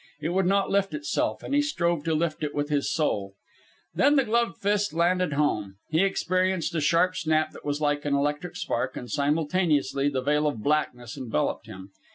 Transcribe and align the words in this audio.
It 0.19 0.29
would 0.29 0.47
not 0.47 0.71
lift 0.71 0.95
itself, 0.95 1.43
and 1.43 1.53
he 1.53 1.61
strove 1.61 2.03
to 2.05 2.15
lift 2.15 2.41
it 2.43 2.55
with 2.55 2.69
his 2.69 2.91
soul. 2.91 3.35
Then 3.93 4.15
the 4.15 4.23
gloved 4.23 4.57
fist 4.57 4.93
landed 4.93 5.33
home. 5.33 5.75
He 5.91 6.03
experienced 6.03 6.73
a 6.73 6.81
sharp 6.81 7.15
snap 7.15 7.51
that 7.51 7.63
was 7.63 7.79
like 7.81 8.03
an 8.03 8.15
electric 8.15 8.55
spark, 8.55 8.97
and, 8.97 9.11
simultaneously, 9.11 10.09
the 10.09 10.21
veil 10.23 10.47
of 10.47 10.63
blackness 10.63 11.17
enveloped 11.17 11.67
him. 11.67 11.91